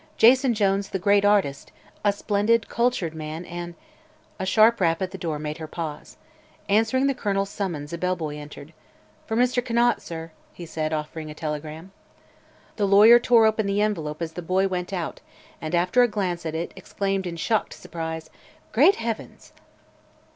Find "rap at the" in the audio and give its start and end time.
4.81-5.17